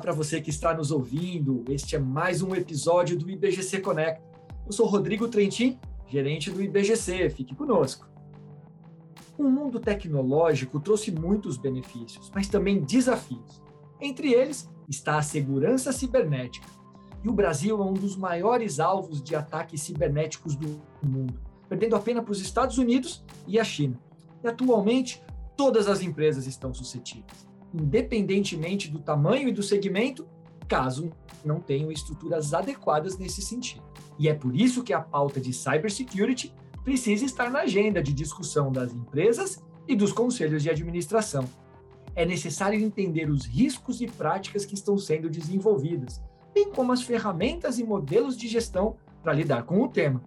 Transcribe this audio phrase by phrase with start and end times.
[0.00, 1.64] Para você que está nos ouvindo.
[1.68, 4.22] Este é mais um episódio do IBGC Connect.
[4.64, 7.30] Eu sou Rodrigo Trentin, gerente do IBGC.
[7.30, 8.08] Fique conosco.
[9.36, 13.60] O mundo tecnológico trouxe muitos benefícios, mas também desafios.
[14.00, 16.68] Entre eles está a segurança cibernética.
[17.24, 22.22] E o Brasil é um dos maiores alvos de ataques cibernéticos do mundo, perdendo apenas
[22.22, 23.98] para os Estados Unidos e a China.
[24.44, 25.20] E atualmente,
[25.56, 30.26] todas as empresas estão suscetíveis independentemente do tamanho e do segmento,
[30.66, 31.10] caso
[31.44, 33.82] não tenham estruturas adequadas nesse sentido.
[34.18, 36.52] E é por isso que a pauta de cybersecurity
[36.84, 41.44] precisa estar na agenda de discussão das empresas e dos conselhos de administração.
[42.14, 46.20] É necessário entender os riscos e práticas que estão sendo desenvolvidas,
[46.52, 50.22] bem como as ferramentas e modelos de gestão para lidar com o tema.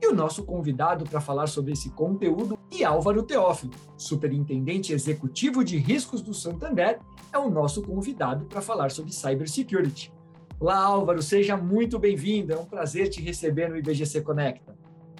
[0.00, 5.78] E o nosso convidado para falar sobre esse conteúdo é Álvaro Teófilo, superintendente executivo de
[5.78, 6.98] riscos do Santander,
[7.32, 10.12] é o nosso convidado para falar sobre cybersecurity.
[10.60, 12.52] Olá, Álvaro, seja muito bem-vindo.
[12.52, 14.76] É um prazer te receber no IBGC Conecta.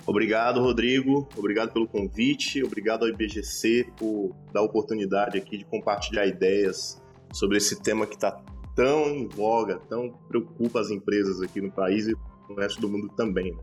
[0.07, 1.29] Obrigado, Rodrigo.
[1.37, 2.63] Obrigado pelo convite.
[2.63, 7.03] Obrigado ao IBGC por dar a oportunidade aqui de compartilhar ideias
[7.33, 8.41] sobre esse tema que está
[8.75, 12.17] tão em voga, tão preocupa as empresas aqui no país e
[12.49, 13.53] no resto do mundo também.
[13.53, 13.59] Né?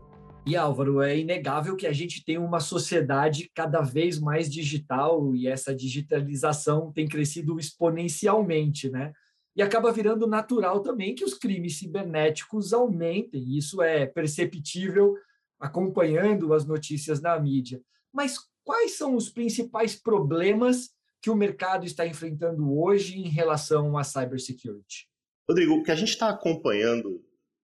[0.45, 5.47] E Álvaro, é inegável que a gente tem uma sociedade cada vez mais digital e
[5.47, 9.13] essa digitalização tem crescido exponencialmente, né?
[9.55, 13.55] E acaba virando natural também que os crimes cibernéticos aumentem.
[13.55, 15.15] Isso é perceptível
[15.57, 17.81] acompanhando as notícias na mídia.
[18.11, 20.89] Mas quais são os principais problemas
[21.21, 25.07] que o mercado está enfrentando hoje em relação à cybersecurity?
[25.47, 27.23] Rodrigo, o que a gente está acompanhando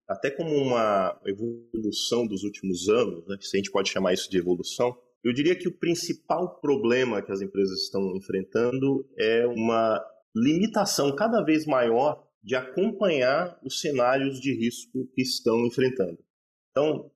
[0.08, 4.38] até como uma evolução dos últimos anos, né, se a gente pode chamar isso de
[4.38, 10.02] evolução, eu diria que o principal problema que as empresas estão enfrentando é uma
[10.34, 16.18] limitação cada vez maior de acompanhar os cenários de risco que estão enfrentando.
[16.70, 17.10] Então,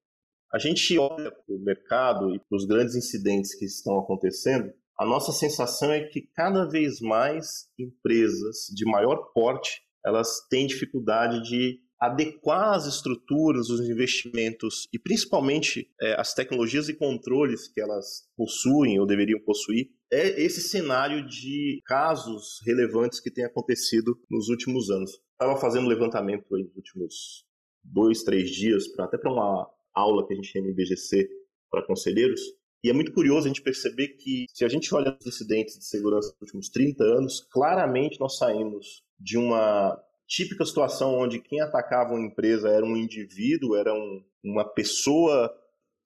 [0.52, 5.06] a gente olha para o mercado e para os grandes incidentes que estão acontecendo, a
[5.06, 11.80] nossa sensação é que cada vez mais empresas de maior porte elas têm dificuldade de
[12.02, 18.98] adequar as estruturas, os investimentos e principalmente é, as tecnologias e controles que elas possuem
[18.98, 25.12] ou deveriam possuir, é esse cenário de casos relevantes que tem acontecido nos últimos anos.
[25.30, 27.46] Estava fazendo um levantamento aí nos últimos
[27.84, 31.28] dois, três dias, pra, até para uma aula que a gente tem no IBGC
[31.70, 32.40] para conselheiros,
[32.84, 35.86] e é muito curioso a gente perceber que, se a gente olha os incidentes de
[35.86, 39.96] segurança dos últimos 30 anos, claramente nós saímos de uma
[40.32, 45.54] típica situação onde quem atacava uma empresa era um indivíduo, era um, uma pessoa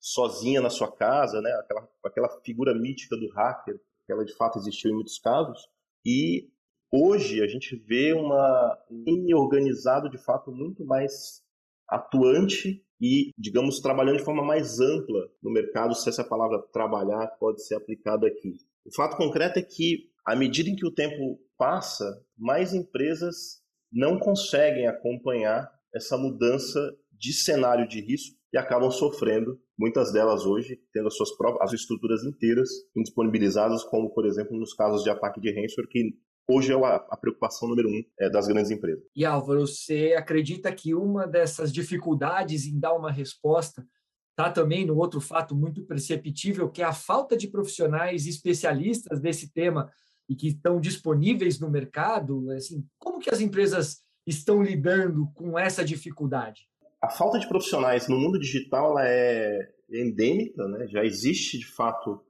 [0.01, 1.49] sozinha na sua casa, né?
[1.61, 5.69] aquela, aquela figura mítica do hacker, que ela de fato existiu em muitos casos.
[6.05, 6.51] E
[6.91, 11.41] hoje a gente vê uma linha organizado de fato muito mais
[11.89, 17.65] atuante e, digamos, trabalhando de forma mais ampla no mercado, se essa palavra trabalhar pode
[17.65, 18.57] ser aplicada aqui.
[18.85, 24.19] O fato concreto é que, à medida em que o tempo passa, mais empresas não
[24.19, 31.09] conseguem acompanhar essa mudança de cenário de risco e acabam sofrendo, muitas delas hoje, tendo
[31.09, 35.51] as suas próprias as estruturas inteiras indisponibilizadas, como, por exemplo, nos casos de ataque de
[35.51, 36.15] ransomware, que
[36.49, 39.05] hoje é a, preocupação número um é, das grandes empresas.
[39.15, 43.87] E Álvaro, você acredita que uma dessas dificuldades em dar uma resposta
[44.31, 49.53] está também no outro fato muito perceptível, que é a falta de profissionais especialistas desse
[49.53, 49.91] tema
[50.29, 52.51] e que estão disponíveis no mercado?
[52.51, 56.69] Assim, como que as empresas estão lidando com essa dificuldade?
[57.01, 60.87] A falta de profissionais no mundo digital é endêmica, né?
[60.89, 62.21] já existe de fato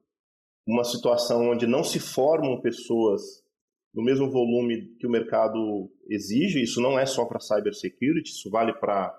[0.67, 3.23] uma situação onde não se formam pessoas
[3.95, 6.63] no mesmo volume que o mercado exige.
[6.63, 9.19] Isso não é só para cybersecurity, isso vale para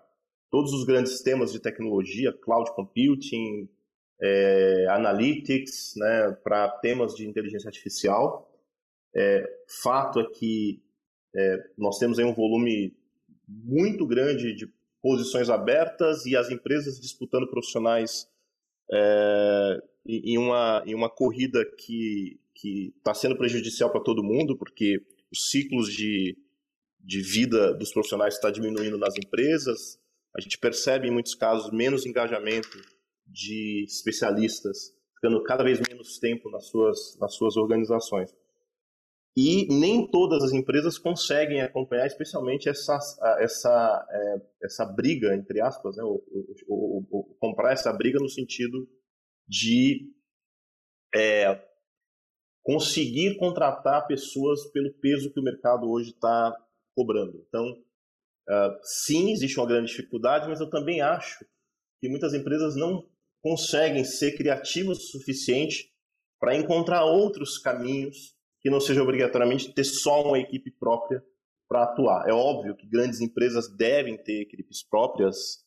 [0.51, 3.67] todos os grandes temas de tecnologia, cloud computing,
[4.21, 8.46] é, analytics, né, para temas de inteligência artificial.
[9.17, 9.43] É,
[9.81, 10.79] fato é que
[11.35, 12.95] é, nós temos aí um volume
[13.47, 14.71] muito grande de
[15.01, 18.27] posições abertas e as empresas disputando profissionais
[18.91, 22.39] é, em, uma, em uma corrida que
[22.97, 26.37] está sendo prejudicial para todo mundo, porque os ciclos de,
[26.99, 29.99] de vida dos profissionais está diminuindo nas empresas.
[30.35, 32.81] A gente percebe, em muitos casos, menos engajamento
[33.25, 38.33] de especialistas, ficando cada vez menos tempo nas suas, nas suas organizações.
[39.39, 42.97] E nem todas as empresas conseguem acompanhar, especialmente essa,
[43.39, 46.25] essa, é, essa briga, entre aspas, né, ou,
[46.67, 48.89] ou, ou, comprar essa briga no sentido
[49.47, 50.11] de
[51.13, 51.63] é,
[52.63, 56.51] conseguir contratar pessoas pelo peso que o mercado hoje está
[56.95, 57.45] cobrando.
[57.47, 61.45] Então, uh, sim, existe uma grande dificuldade, mas eu também acho
[62.01, 63.07] que muitas empresas não
[63.43, 65.93] conseguem ser criativas o suficiente
[66.39, 71.23] para encontrar outros caminhos que não seja obrigatoriamente ter só uma equipe própria
[71.67, 72.27] para atuar.
[72.27, 75.65] É óbvio que grandes empresas devem ter equipes próprias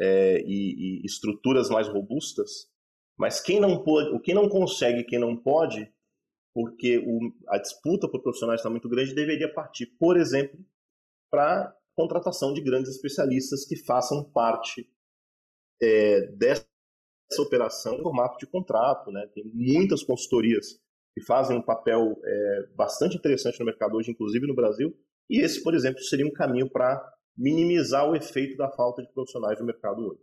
[0.00, 2.68] é, e, e, estruturas mais robustas,
[3.18, 5.92] mas quem não pode, quem não consegue, quem não pode,
[6.54, 10.58] porque o, a disputa por profissionais está muito grande, deveria partir, por exemplo,
[11.30, 14.90] para contratação de grandes especialistas que façam parte
[15.82, 16.66] é, dessa
[17.38, 19.10] operação em formato de contrato.
[19.12, 19.26] Né?
[19.34, 20.80] Tem muitas consultorias
[21.14, 24.96] que fazem um papel é, bastante interessante no mercado hoje, inclusive no Brasil,
[25.28, 27.00] e esse, por exemplo, seria um caminho para
[27.36, 30.20] minimizar o efeito da falta de profissionais no mercado hoje.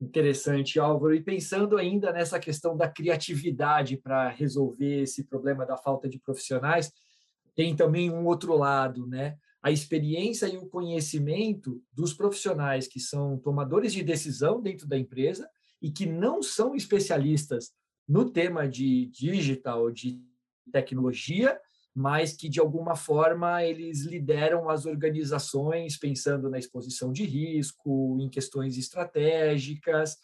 [0.00, 1.14] Interessante, Álvaro.
[1.14, 6.90] E pensando ainda nessa questão da criatividade para resolver esse problema da falta de profissionais,
[7.54, 9.36] tem também um outro lado, né?
[9.62, 15.48] A experiência e o conhecimento dos profissionais que são tomadores de decisão dentro da empresa
[15.80, 17.70] e que não são especialistas
[18.08, 20.20] no tema de digital, de
[20.70, 21.58] tecnologia,
[21.94, 28.28] mas que de alguma forma eles lideram as organizações pensando na exposição de risco, em
[28.28, 30.16] questões estratégicas.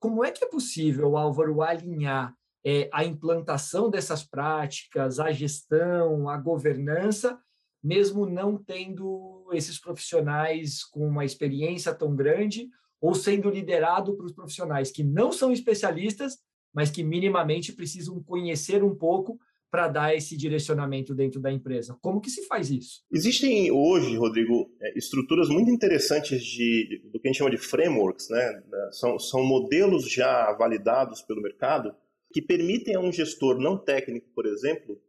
[0.00, 2.34] Como é que é possível, Álvaro, alinhar
[2.64, 7.38] é, a implantação dessas práticas, a gestão, a governança,
[7.82, 12.68] mesmo não tendo esses profissionais com uma experiência tão grande
[13.00, 16.38] ou sendo liderado por profissionais que não são especialistas,
[16.74, 19.38] mas que minimamente precisam conhecer um pouco
[19.70, 21.98] para dar esse direcionamento dentro da empresa.
[22.00, 23.02] Como que se faz isso?
[23.10, 28.28] Existem hoje, Rodrigo, é, estruturas muito interessantes de, do que a gente chama de frameworks,
[28.30, 28.62] né?
[28.92, 31.92] São, são modelos já validados pelo mercado
[32.32, 35.00] que permitem a um gestor não técnico, por exemplo,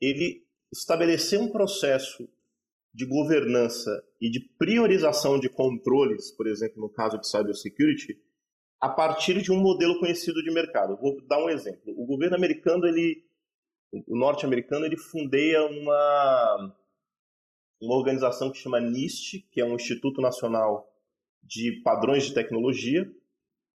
[0.00, 2.28] ele estabelecer um processo
[2.94, 8.18] de governança e de priorização de controles, por exemplo, no caso de cybersecurity,
[8.86, 10.96] a partir de um modelo conhecido de mercado.
[10.96, 11.92] Vou dar um exemplo.
[12.00, 13.24] O governo americano ele
[14.06, 16.76] o norte-americano ele fundeia uma
[17.80, 20.88] uma organização que chama NIST, que é um Instituto Nacional
[21.42, 23.04] de Padrões de Tecnologia,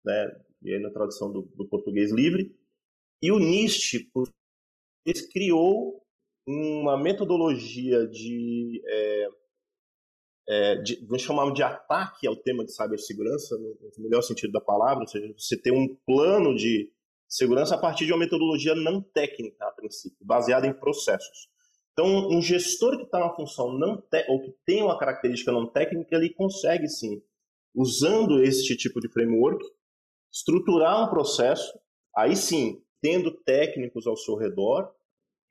[0.06, 2.56] né, e aí na tradução do, do português livre,
[3.22, 4.10] e o NIST
[5.34, 6.02] criou
[6.48, 9.30] uma metodologia de, é,
[10.50, 15.04] é, de vamos chamar de ataque ao tema de cibersegurança, no, melhor sentido da palavra,
[15.04, 16.92] ou seja, você tem um plano de
[17.32, 21.48] Segurança a partir de uma metodologia não técnica, a princípio, baseada em processos.
[21.94, 26.16] Então, um gestor que está na função não ou que tem uma característica não técnica,
[26.16, 27.22] ele consegue sim,
[27.76, 29.64] usando este tipo de framework,
[30.34, 31.72] estruturar um processo,
[32.18, 34.92] aí sim, tendo técnicos ao seu redor,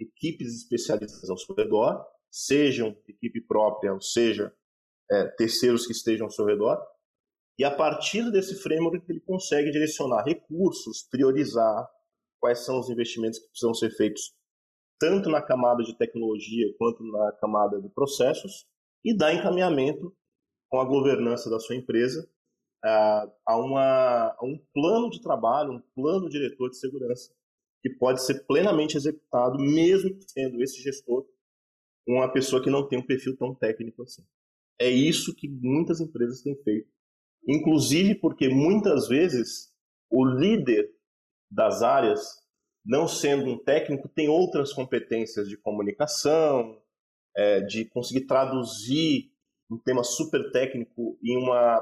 [0.01, 4.53] equipes especialistas ao seu redor, sejam equipe própria, ou seja,
[5.10, 6.81] é, terceiros que estejam ao seu redor,
[7.58, 11.88] e a partir desse framework ele consegue direcionar recursos, priorizar
[12.40, 14.32] quais são os investimentos que precisam ser feitos
[15.00, 18.66] tanto na camada de tecnologia quanto na camada de processos
[19.05, 20.14] e dar encaminhamento
[20.69, 22.28] com a governança da sua empresa
[22.84, 27.32] a, uma, a um plano de trabalho, um plano diretor de segurança
[27.82, 31.27] que pode ser plenamente executado mesmo sendo esse gestor
[32.06, 34.24] uma pessoa que não tem um perfil tão técnico assim.
[34.81, 36.89] É isso que muitas empresas têm feito
[37.49, 39.73] inclusive porque muitas vezes
[40.11, 40.91] o líder
[41.51, 42.20] das áreas,
[42.85, 46.81] não sendo um técnico, tem outras competências de comunicação,
[47.35, 49.32] é, de conseguir traduzir
[49.70, 51.19] um tema super técnico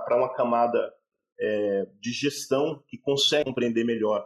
[0.04, 0.92] para uma camada
[1.38, 4.24] é, de gestão que consegue compreender melhor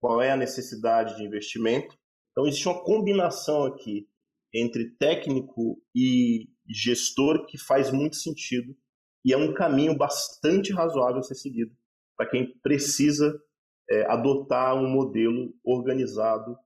[0.00, 1.96] qual é a necessidade de investimento.
[2.30, 4.08] Então, existe uma combinação aqui
[4.54, 8.76] entre técnico e gestor que faz muito sentido
[9.24, 11.74] e é um caminho bastante razoável a ser seguido
[12.16, 13.40] para quem precisa
[13.88, 16.56] é, adotar um modelo organizado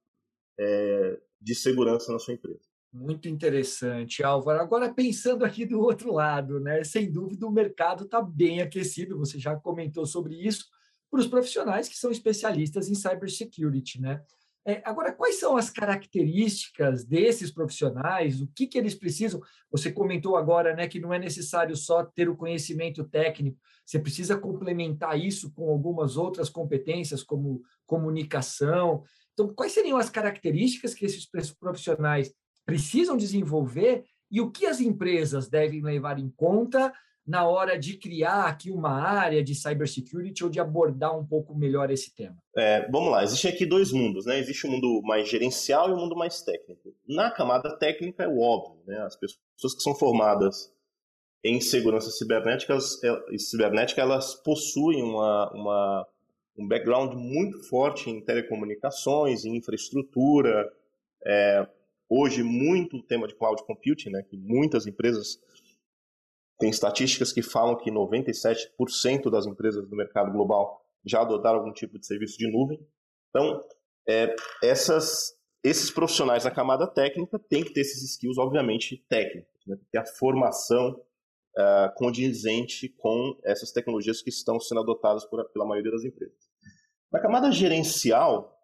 [0.59, 2.73] é, de segurança na sua empresa.
[2.93, 4.61] Muito interessante, Álvaro.
[4.61, 6.85] Agora, pensando aqui do outro lado, né?
[6.85, 10.67] sem dúvida o mercado está bem aquecido, você já comentou sobre isso,
[11.11, 14.01] para os profissionais que são especialistas em cybersecurity.
[14.01, 14.23] Né?
[14.65, 18.41] É, agora, quais são as características desses profissionais?
[18.41, 19.41] O que, que eles precisam?
[19.71, 24.39] Você comentou agora né, que não é necessário só ter o conhecimento técnico, você precisa
[24.39, 29.03] complementar isso com algumas outras competências, como comunicação.
[29.33, 31.27] Então, quais seriam as características que esses
[31.59, 32.33] profissionais
[32.65, 36.93] precisam desenvolver e o que as empresas devem levar em conta
[37.27, 41.91] na hora de criar aqui uma área de cybersecurity ou de abordar um pouco melhor
[41.91, 42.37] esse tema?
[42.57, 44.39] É, vamos lá, existem aqui dois mundos, né?
[44.39, 46.95] Existe o um mundo mais gerencial e o um mundo mais técnico.
[47.09, 48.99] na camada técnica é o óbvio, né?
[49.03, 50.73] As pessoas que são formadas
[51.45, 52.79] em segurança cibernética,
[53.39, 56.07] cibernética elas possuem uma, uma,
[56.57, 60.73] um background muito forte em telecomunicações, em infraestrutura,
[61.25, 61.67] é,
[62.09, 65.41] hoje muito o tema de cloud computing, né, que muitas empresas
[66.59, 71.99] têm estatísticas que falam que 97% das empresas do mercado global já adotaram algum tipo
[71.99, 72.79] de serviço de nuvem.
[73.31, 73.61] Então,
[74.09, 79.77] é, essas, esses profissionais da camada técnica têm que ter esses skills, obviamente, técnicos, né,
[79.91, 81.01] ter a formação
[81.57, 86.51] uh, condizente com essas tecnologias que estão sendo adotadas por, pela maioria das empresas.
[87.11, 88.59] Na camada gerencial,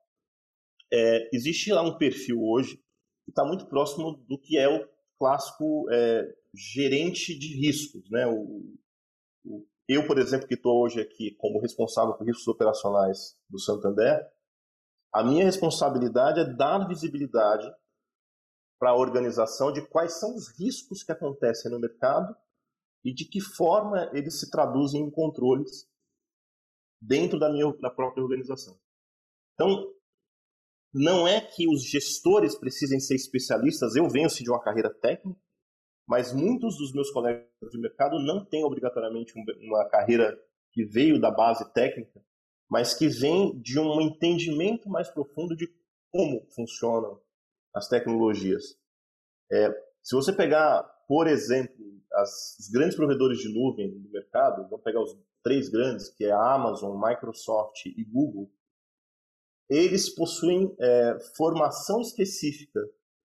[0.92, 2.76] é, existe lá um perfil hoje
[3.24, 8.08] que está muito próximo do que é o clássico é, gerente de riscos.
[8.10, 8.26] Né?
[8.26, 8.74] O,
[9.44, 14.26] o, eu, por exemplo, que estou hoje aqui como responsável por riscos operacionais do Santander,
[15.12, 17.66] a minha responsabilidade é dar visibilidade
[18.78, 22.36] para a organização de quais são os riscos que acontecem no mercado
[23.04, 25.88] e de que forma eles se traduzem em controles
[27.00, 28.78] dentro da minha da própria organização.
[29.54, 29.92] Então,
[30.92, 35.40] não é que os gestores precisem ser especialistas, eu venho de uma carreira técnica,
[36.08, 40.40] mas muitos dos meus colegas de mercado não têm obrigatoriamente uma carreira
[40.72, 42.24] que veio da base técnica,
[42.68, 45.68] mas que vem de um entendimento mais profundo de
[46.10, 47.20] como funcionam
[47.74, 48.78] as tecnologias.
[49.52, 49.70] É,
[50.02, 51.76] se você pegar, por exemplo,
[52.14, 56.32] as, os grandes provedores de nuvem do mercado, vamos pegar os três grandes, que é
[56.32, 58.50] a Amazon, Microsoft e Google,
[59.68, 62.80] eles possuem é, formação específica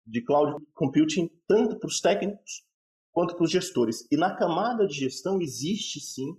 [0.05, 2.65] de cloud computing tanto para os técnicos
[3.13, 4.05] quanto para os gestores.
[4.11, 6.35] E na camada de gestão existe sim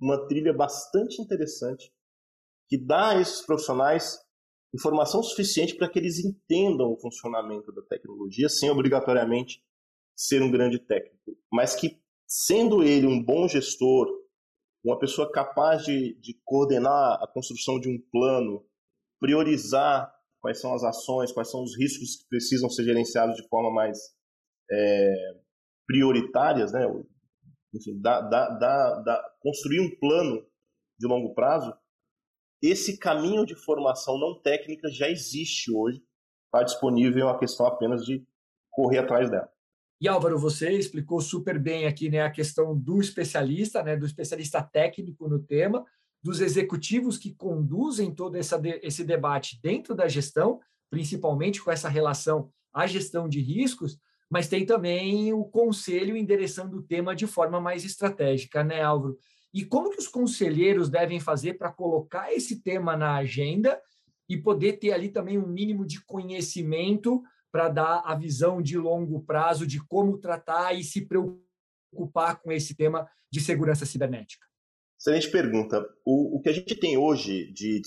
[0.00, 1.92] uma trilha bastante interessante
[2.68, 4.18] que dá a esses profissionais
[4.74, 9.64] informação suficiente para que eles entendam o funcionamento da tecnologia sem obrigatoriamente
[10.14, 14.06] ser um grande técnico, mas que sendo ele um bom gestor,
[14.84, 18.66] uma pessoa capaz de, de coordenar a construção de um plano,
[19.18, 23.72] priorizar quais são as ações, quais são os riscos que precisam ser gerenciados de forma
[23.72, 23.98] mais
[24.70, 25.14] é,
[25.88, 26.86] prioritárias, né?
[27.74, 30.46] Enfim, da, da, da, construir um plano
[30.98, 31.74] de longo prazo,
[32.62, 36.02] esse caminho de formação não técnica já existe hoje,
[36.46, 38.24] está disponível, é uma questão apenas de
[38.70, 39.50] correr atrás dela.
[40.00, 44.62] E Álvaro, você explicou super bem aqui né, a questão do especialista, né, do especialista
[44.62, 45.84] técnico no tema,
[46.22, 52.50] dos executivos que conduzem todo essa, esse debate dentro da gestão, principalmente com essa relação
[52.72, 53.98] à gestão de riscos,
[54.30, 59.18] mas tem também o conselho endereçando o tema de forma mais estratégica, né, Álvaro?
[59.52, 63.80] E como que os conselheiros devem fazer para colocar esse tema na agenda
[64.28, 69.22] e poder ter ali também um mínimo de conhecimento para dar a visão de longo
[69.22, 74.46] prazo de como tratar e se preocupar com esse tema de segurança cibernética?
[75.00, 75.88] Excelente pergunta.
[76.04, 77.80] O, o que a gente tem hoje de,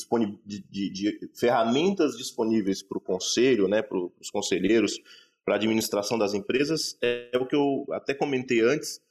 [0.45, 4.97] de, de, de ferramentas disponíveis para o conselho, né, para os conselheiros,
[5.43, 9.01] para a administração das empresas, é, o que eu até comentei antes.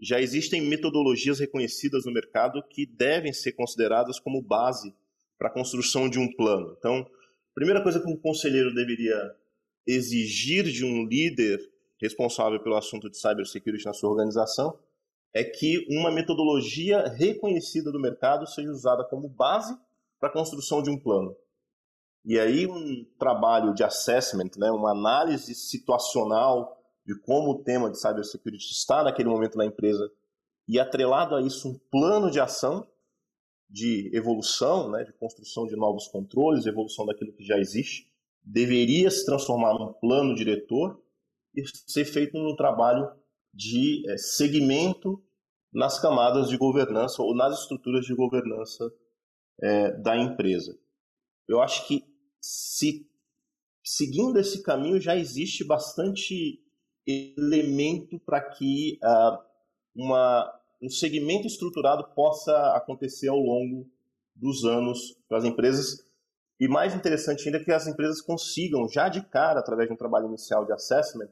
[0.00, 4.94] Já existem metodologias reconhecidas no mercado que devem ser consideradas como base
[5.38, 6.74] para a construção de um plano.
[6.78, 9.14] Então, a primeira coisa que um conselheiro deveria
[9.86, 11.60] exigir de um líder
[12.00, 14.78] responsável pelo assunto de cybersecurity na sua organização
[15.34, 19.76] é que uma metodologia reconhecida do mercado seja usada como base
[20.20, 21.36] para a construção de um plano.
[22.24, 28.00] E aí um trabalho de assessment, né, uma análise situacional de como o tema de
[28.00, 30.08] cybersecurity está naquele momento na empresa
[30.68, 32.86] e atrelado a isso um plano de ação
[33.68, 38.06] de evolução, né, de construção de novos controles, evolução daquilo que já existe,
[38.44, 41.02] deveria se transformar num plano diretor
[41.56, 43.10] e ser feito num trabalho
[43.52, 45.22] de é, segmento
[45.72, 48.92] nas camadas de governança ou nas estruturas de governança
[49.60, 50.78] é, da empresa.
[51.48, 52.11] Eu acho que
[52.42, 53.08] se
[53.84, 56.60] seguindo esse caminho já existe bastante
[57.06, 59.38] elemento para que uh,
[59.94, 63.88] uma, um segmento estruturado possa acontecer ao longo
[64.34, 66.04] dos anos para as empresas.
[66.60, 69.98] E mais interessante ainda é que as empresas consigam já de cara através de um
[69.98, 71.28] trabalho inicial de assessment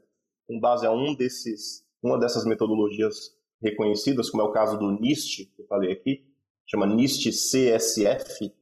[0.47, 5.45] com base a um desses uma dessas metodologias reconhecidas, como é o caso do NIST,
[5.55, 6.25] que eu falei aqui,
[6.67, 8.53] chama NIST CSF,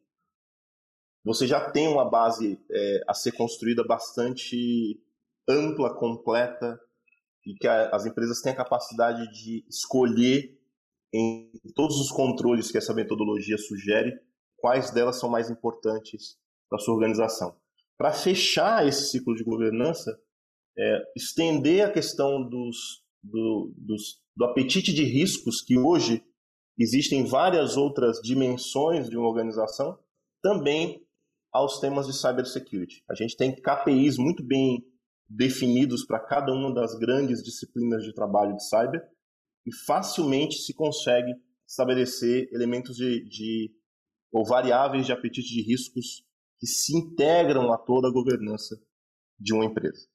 [1.24, 5.00] você já tem uma base é, a ser construída bastante
[5.48, 6.78] ampla, completa,
[7.46, 10.56] e que a, as empresas têm a capacidade de escolher
[11.12, 14.12] em todos os controles que essa metodologia sugere,
[14.58, 16.36] quais delas são mais importantes
[16.68, 17.56] para sua organização.
[17.96, 20.20] Para fechar esse ciclo de governança,
[20.78, 26.22] é, estender a questão dos, do, dos, do apetite de riscos que hoje
[26.78, 29.98] existem várias outras dimensões de uma organização,
[30.40, 31.04] também
[31.58, 33.02] aos temas de cybersecurity.
[33.10, 34.84] A gente tem KPIs muito bem
[35.28, 39.02] definidos para cada uma das grandes disciplinas de trabalho de cyber
[39.66, 41.34] e facilmente se consegue
[41.66, 43.70] estabelecer elementos de, de
[44.32, 46.24] ou variáveis de apetite de riscos
[46.58, 48.80] que se integram a toda a governança
[49.38, 50.06] de uma empresa.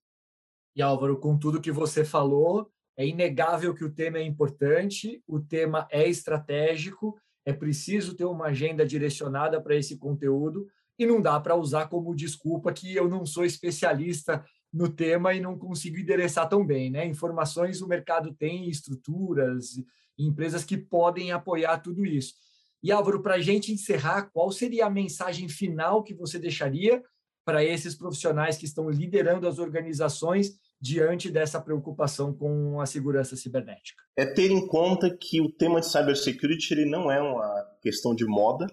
[0.76, 5.40] E Álvaro, com tudo que você falou, é inegável que o tema é importante, o
[5.40, 10.66] tema é estratégico, é preciso ter uma agenda direcionada para esse conteúdo
[11.04, 14.44] e não dá para usar como desculpa que eu não sou especialista
[14.74, 17.06] no tema e não consigo endereçar tão bem, né?
[17.06, 19.76] Informações o mercado tem, estruturas,
[20.18, 22.34] empresas que podem apoiar tudo isso.
[22.82, 27.02] E Álvaro, para a gente encerrar, qual seria a mensagem final que você deixaria
[27.46, 34.02] para esses profissionais que estão liderando as organizações diante dessa preocupação com a segurança cibernética?
[34.18, 38.26] É ter em conta que o tema de cybersecurity ele não é uma questão de
[38.26, 38.68] moda,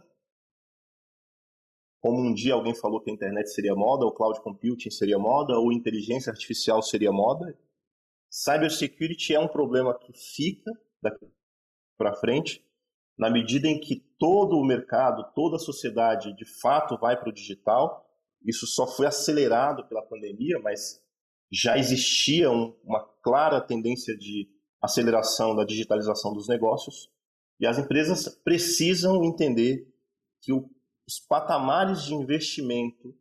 [2.01, 5.59] como um dia alguém falou que a internet seria moda, ou cloud computing seria moda,
[5.59, 7.57] ou inteligência artificial seria moda.
[8.31, 10.71] Cybersecurity é um problema que fica
[11.03, 11.27] daqui
[11.99, 12.65] para frente,
[13.19, 17.33] na medida em que todo o mercado, toda a sociedade de fato vai para o
[17.33, 18.07] digital.
[18.43, 21.03] Isso só foi acelerado pela pandemia, mas
[21.53, 24.49] já existia um, uma clara tendência de
[24.81, 27.11] aceleração da digitalização dos negócios.
[27.59, 29.87] E as empresas precisam entender
[30.41, 30.71] que o
[31.11, 33.13] os patamares de investimento